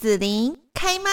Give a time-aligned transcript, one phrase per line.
[0.00, 1.10] 子琳开麦。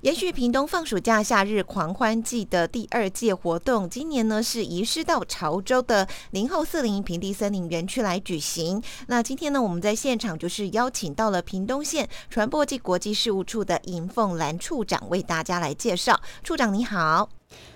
[0.00, 8.82] 延续屏东放暑假夏日狂欢季的第二届活动，今年呢是移师到潮州的零后四林平地森林园区来举行。
[9.06, 16.20] 那今天呢，我们在现场就是邀请到了屏东县传播暨国际事务处的尹凤兰处长，为大家来介绍。
[16.42, 17.28] 处长你好，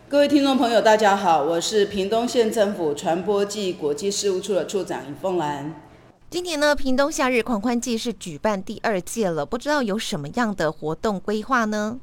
[0.09, 5.87] 各位听众朋友大家好，我是屏东县政府传播暨国际事务处的处长尹凤兰。
[6.31, 11.99] 今年呢，屏东夏日狂欢季是举办第二届了，不知道有什么样的活动规划呢？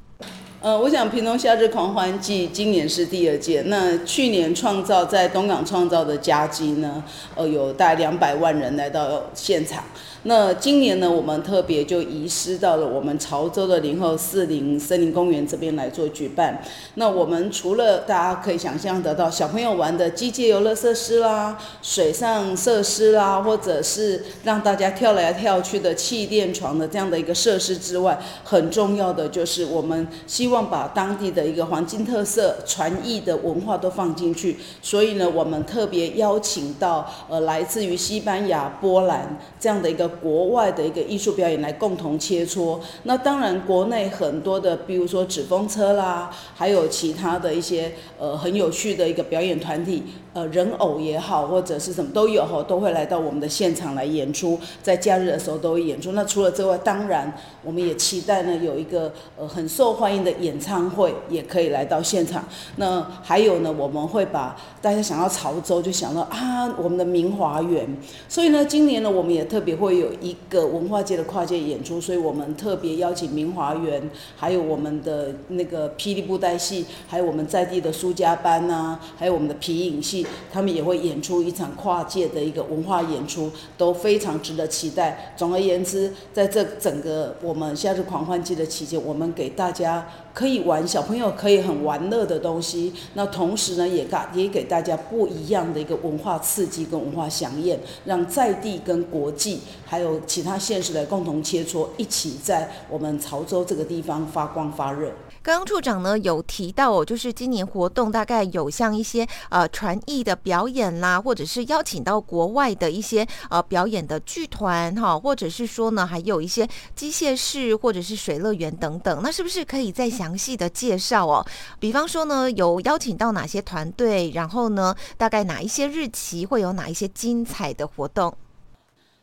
[0.60, 3.62] 呃，我想屏东夏日狂欢季今年是第二届。
[3.66, 7.00] 那去年创造在东港创造的佳绩呢，
[7.36, 9.84] 呃，有大概两百万人来到现场。
[10.24, 16.60] 那今年呢，我们特别就移师到了我们潮州的林后四林森林公园这边来做举办。
[16.94, 34.56] 那我们除了大家可以想象得到小朋友玩的机械游乐设施啦、水上设施啦，或者是让大家跳来跳去的气垫床的这样的一个设施之外，很重要的就是我们希希望把当地的一个黄金特色、传艺的文化都放进去。
[34.82, 40.08] 所以呢，我们特别邀请到呃来自于西班牙、波兰这样的一个。
[40.20, 56.12] 国外的一个艺术表演来共同切磋，那当然国内很多的，比如说纸风车啦，还有其他的一些呃很有趣的一个表演团体，呃人偶也好或者是什么都有哈，都会来到我们的现场来演出，在假日的时候都会演出。
[56.12, 57.30] 那除了之外，当然
[57.62, 62.42] 我们也期待呢有一个呃很受欢迎的演唱会也可以来到现场。
[62.76, 67.86] 那还有呢，我们会把大家想要潮州就想到啊我们的明华园，
[68.26, 69.98] 所以呢今年呢我们也特别会。
[69.98, 80.17] 有一个文化界的跨界演出，所以我们特别邀请明华园，还有我们的那个霹雳布袋戏，还有我们在地的苏家班呐、啊，还有我们的皮影戏，
[80.52, 85.34] 他们也会演出一场跨界的一个文化演出，都非常值得期待。
[85.36, 99.60] 总而言之，在这整个我们夏日狂欢季的期间，我们给大家可以玩，小朋友可以很玩乐的东西，那同时呢，也给也给大家不一样的一个文化刺激跟文化饗宴，让在地跟国际。
[99.84, 105.10] 还有其他县市的共同切磋，一起在我们潮州这个地方发光发热。
[105.42, 119.20] 刚刚处长呢有提到哦，就是今年活动大概有像一些呃传艺的表演啦，或者是邀请到国外的一些呃表演的剧团哈，或者是说呢还有一些机械室或者是水乐园等等。
[119.22, 121.46] 那是不是可以再详细的介绍哦？
[121.78, 128.34] 比方说呢有邀请到哪些团队，然后呢大概哪一些日期会有哪一些精彩的活动？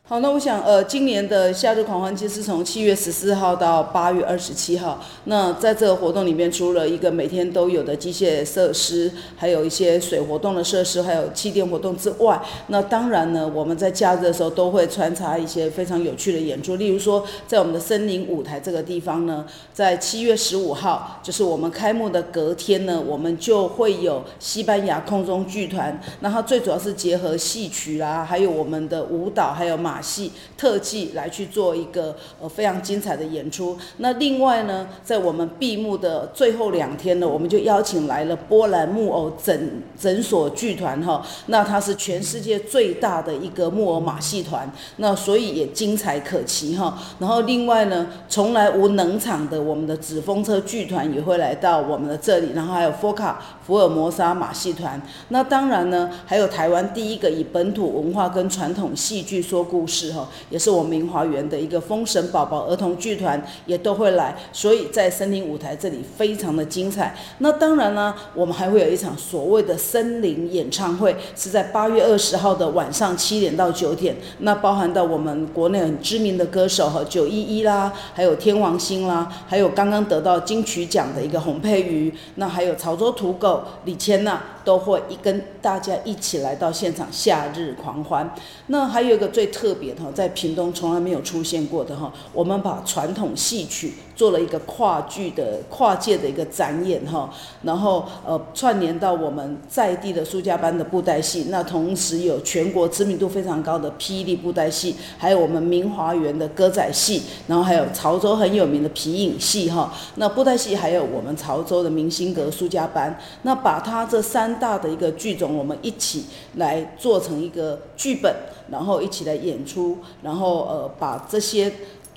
[0.08, 5.02] 好，那我想，呃，今年的夏日狂欢季是从七月十四号到八月二十七号。
[5.24, 16.76] 那在这个活动里面，除了一个每天都有的机械设施，还有一些水活动的设施，还有气垫活动之外，那当然呢，我们在假日的时候都会穿插一些非常有趣的演出。
[16.76, 26.00] 例如说，在我们的森林舞台这个地方呢，在七月十五号，就是我们开幕的隔天呢，我们就会有西班牙空中剧团。
[26.20, 29.95] 那它最主要是结合戏曲啦，还有我们的舞蹈，还有马。
[29.96, 33.74] 马戏特技来去做一个呃非常精彩的演出。
[33.96, 41.24] 那另外呢，在我们闭幕的最后两天呢，我们就邀请来了波兰木偶诊诊所剧团哈。
[41.46, 46.98] 那它是全世界最大的一个木偶马戏团，那所以也精彩可期哈。
[47.18, 55.00] 然后另外呢，从来无冷场的我们的纸风车剧团也会来到我们的这里，然后还有佛卡福尔摩沙马戏团。
[55.30, 67.16] 那当然呢，还有台湾第一个以本土文化跟传统戏剧说故事哈，也是我们明华园的一个封神宝宝儿童剧团也都会来，所以在森林舞台这里非常的精彩。
[67.38, 74.16] 那当然呢，我们还会有一场所谓的森林演唱会，是在八月二十号的晚上七点到九点。
[74.38, 88.28] 那包含到我们国内很知名的歌手和九一一啦，还有天王星啦，还有刚刚得到金曲奖的一个洪佩瑜，那还有潮州土狗李千娜，都会一跟大家一起来到现场夏日狂欢。
[88.66, 97.30] 那还有一个最特别的哈，在屏东从来没有出现过的哈，我们把传统戏曲做了一个跨剧的跨界的一个展演哈，
[97.62, 116.24] 然后呃串联到我们在地的苏家班的布袋戏，那同时有全国知名度非常高的霹雳布袋戏，还有我们明华园的歌仔戏，然后还有潮州很有名的皮影戏哈，那布袋戏还有我们潮州的明星阁苏家班，那把它这三大的一个剧种，我们一起
[116.54, 118.34] 来做成一个剧本，
[118.70, 121.70] 然后一起来演出，然后呃把这些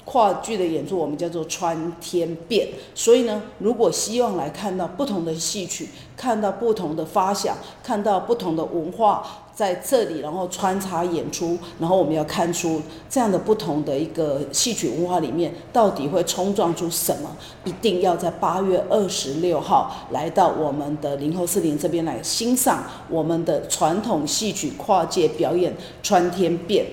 [0.09, 2.69] 跨剧的演出，我们叫做穿天变。
[2.95, 9.23] 所以呢，如果希望来看到不同的戏曲，看到不同的发想，看到不同的文化。
[9.59, 17.29] 在这里，然后穿插演出，然后我们要看出这样的不同的一个戏曲文化里面，到底会冲撞出什么？
[17.65, 26.85] 一定要在八月二十六号来到我们的林后四邻这边来欣赏我们的传统戏曲跨界表演《穿天变》。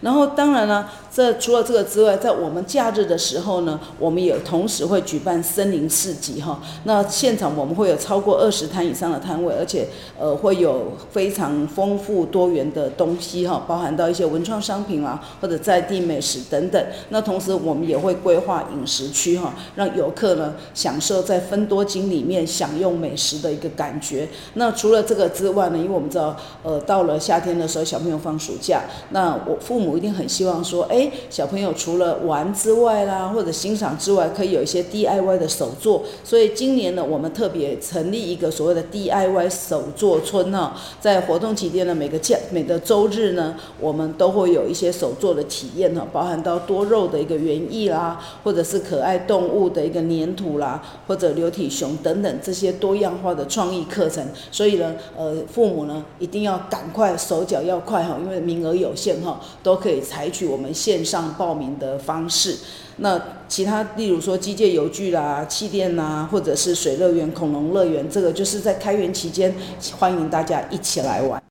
[0.00, 6.60] 然后当然了，这除了这个之外，在我们假日的时候呢，我们也同时会举办森林市集哈。
[6.84, 9.86] 那现场我们会有超过二十摊以上的摊位，而且
[10.18, 16.84] 呃会有非常丰富多元的东西哈，包含到一些文创商品啊，或者在地美食等等。
[17.10, 24.26] 那同时我们也会规划饮食区哈，让游客呢享受在芬多精里面享用美食的一个感觉。
[24.54, 28.80] 那除了这个之外呢，因为我们知道呃到了夏天的时候，小朋友放暑假，
[29.10, 29.92] 那我父母。
[29.92, 36.04] 一定很希望说，哎哎，小朋友除了玩之外啦，或者欣赏之外，可以有一些 DIY 的手作。
[36.22, 54.24] 所以今年呢，我们特别成立一个所谓的 DIY 手作村哈，在活动期间呢，每个假每个周日呢，我们都会有一些手作的体验哈，包含到多肉的一个园艺啦，或者是可爱动物的一个粘土啦，或者流体熊等等这些多样化的创意课程。
[54.50, 59.82] 所以呢，呃，父母呢一定要赶快手脚要快哈，因为名额有限哈，都。
[59.82, 62.58] 可以采取我们现线上报名的方式。
[62.98, 63.18] 那
[63.48, 69.54] 其他，例如说机械游具啦、气垫啦，或者是水乐园、恐龙乐园，这个就是在开园期间，
[69.98, 71.42] 欢迎大家一起来玩。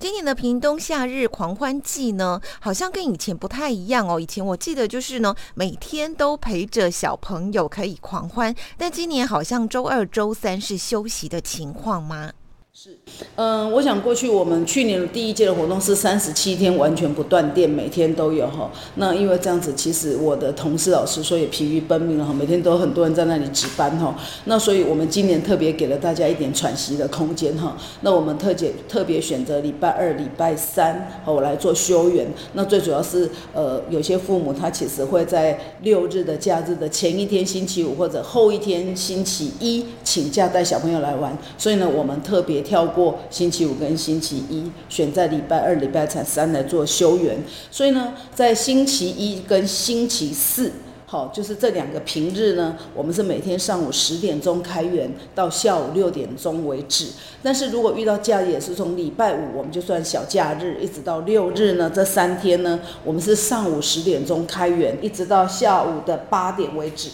[0.00, 4.18] 今年的屏东夏日狂欢季呢，好像跟以前不太一样哦。
[4.18, 12.32] 以前我记得就是呢，每天都陪着小朋友可以狂欢，但今年好像周二、周三是休息的情况吗？
[12.80, 12.96] 是，
[13.34, 18.70] 嗯，我想过去我们去年的第一届的活动是三十七天完全不断电，每天都有哈。
[18.94, 24.14] 那因为这样子，其实我的同事老师说也疲于奔命了哈，每天都很多人在那里值班哈。
[24.44, 27.76] 那所以我们今年特别给了大家一点喘息的空间哈。
[28.02, 32.28] 那我们特别特别选择礼拜二、礼拜三和我来做休园。
[32.52, 42.64] 那最主要是呃，有些父母他其实会在六日的假日的前一天星期五或者后一天星期一请假带小朋友来玩，所以呢，我们特别。
[42.68, 47.42] 跳过星期五跟星期一，选在礼拜二、礼拜三来做休园。
[47.70, 50.70] 所以呢，在星期一跟星期四，
[51.06, 57.06] 好，就是这两个平日呢，我们是每天上午十点钟开园到下午六点钟为止。
[57.42, 67.08] 但是如果遇到假日，也是从礼拜五我们就算小假日，一直到六日呢，这三天呢，我们是上午十点钟开园，一直到下午的八点为止。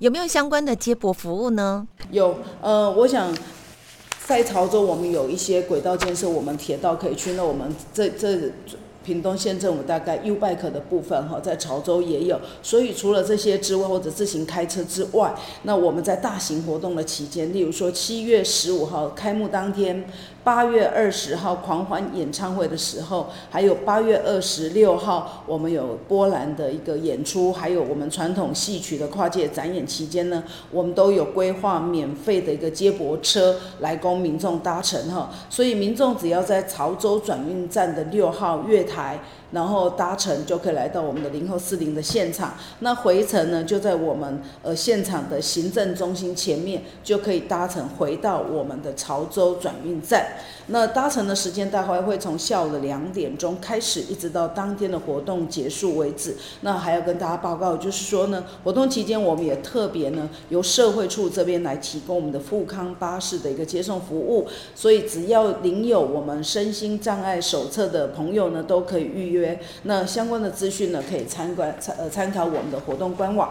[0.00, 1.86] 有没有相关的接驳服务呢？
[2.10, 3.32] 有，呃，我想。
[4.28, 7.32] 在潮州，我们有一些轨道建设，我们铁道可以去。
[7.32, 8.38] 那我们这这
[9.02, 12.38] 屏东县政府大概 U-Bike 的部分哈，在潮州也有。
[12.62, 20.04] 所以除了这些之外，或者自行开车之外，那我们在大型活动的期间，例如说七月十五号开幕当天。
[20.48, 39.20] 八月二十号狂欢演唱会的时候，还有八月二十六号，我们有波兰的一个演出，还有我们传统戏曲的跨界展演期间呢，我们都有规划免费的一个接驳车来供民众搭乘哈，所以民众只要在潮州转运站的六号月台。
[39.50, 50.26] 然后搭乘就可以来到我们的零后四零的现场，那回程呢就在我们呃现场的行政中心前面就可以搭乘回到我们的潮州转运站。
[50.70, 56.36] 那搭乘的时间大概会从下午的两点钟开始，一直到当天的活动结束为止。
[56.60, 69.37] 那还要跟大家报告，就是说呢，活动期间我们也特别呢由社会处这边来提供我们的富康巴士的一个接送服务，所以只要领有我们身心障碍手册的朋友呢，都可以预约。
[69.82, 73.50] 那相关的资讯呢，可以参观参呃参考我们的活动官网。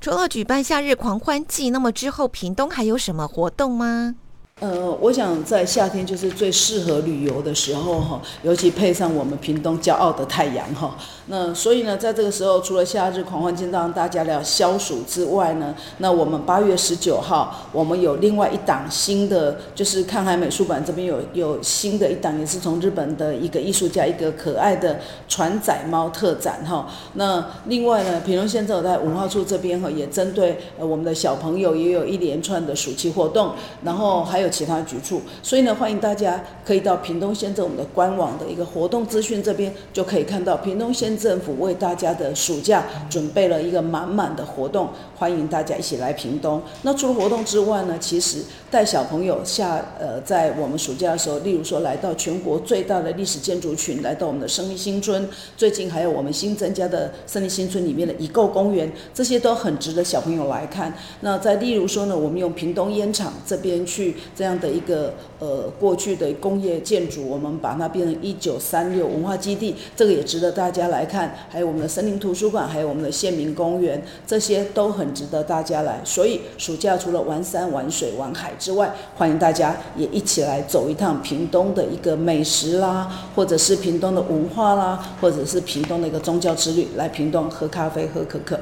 [0.00, 4.14] 除了举办夏日狂欢季，那么之后屏东还有什么活动吗？
[4.62, 10.96] 呃，我想在夏天就是最适合旅游的时候哈，尤其配上我们屏东骄傲的太阳哈。
[11.26, 24.98] 那所以呢，在这个时候，除了夏日狂欢节让大家来消暑之外呢，那我们八月十九号，我们有另外一档新的，就是看海美术馆这边有有新的一档，也是从日本的一个艺术家一个可爱的
[25.28, 26.88] 船仔猫特展哈。
[27.12, 33.52] 那另外呢，屏东县政府在文化处这边哈，也针对呃我们的小朋友也有一连串的暑期活动，
[33.84, 34.45] 然后还有。
[34.48, 46.62] 其他局处，所以呢，欢迎大家可以到屏东县政府的官网的一个活动资讯这边，就可以看到屏东县政府为大家的暑假准备了一个满满的活动，欢迎大家一起来屏东。
[46.82, 48.38] 那除了活动之外呢，其实
[48.70, 60.92] 带小朋友下呃，在我们暑假的时候，例如说来到全国最大的历史建筑群，来到我们的胜利新村，最近还有我们新增加的胜利新村里面的遗构公园，这些都很值得小朋友来看。
[61.20, 64.14] 那再例如说呢，我们用屏东烟厂这边去。
[64.36, 71.34] 这样的一个呃过去的工业建筑，我们把它变成一九三六文化基地，这个也值得大家来看。
[71.48, 75.98] 还有我们的森林图书馆，还有我们的县民公园，这些都很值得大家来。
[76.04, 88.60] 所以暑假除了玩山、玩水、玩海之外，欢迎大家也一起来走一趟屏东的一个美食啦，或者是屏东的文化啦，或者是屏东的一个宗教之旅，来屏东喝咖啡、喝可可。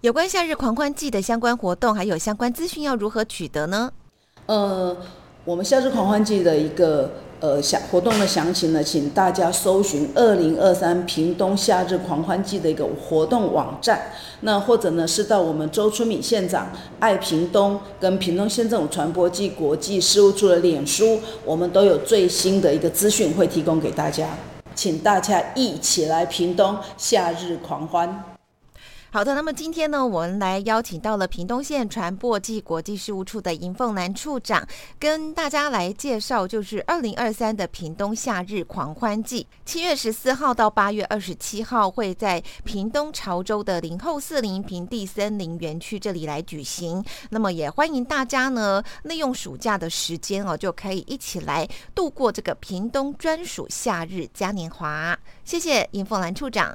[0.00, 3.92] 有关夏日狂欢季的相关活动，还有相关资讯要如何取得呢？
[4.46, 4.96] 呃，
[5.44, 14.00] 我们夏日狂欢季的一个呃详活动的详情呢，请大家搜寻二零二三屏东夏日狂欢季的一个活动网站，
[14.40, 24.28] 那或者呢是到我们周春敏县长爱屏东跟屏东县政府传播暨国际事务处的脸书，我们都有最新的一个资讯会提供给大家，
[24.74, 28.31] 请大家一起来屏东夏日狂欢。
[29.14, 34.66] 好的，那么今天呢，我们来邀请到了屏东县传播暨国际事务处的尹凤兰处长，
[34.98, 47.04] 跟大家来介绍，就是二零二三的屏东夏日狂欢季，七月十四号到八月二十七号会在屏东潮州的林后四林平地森林园区这里来举行。
[47.28, 55.14] 那么也欢迎大家呢，利用暑假的时间哦，就可以一起来度过这个屏东专属夏日嘉年华。
[55.44, 56.74] 谢谢尹凤兰处长。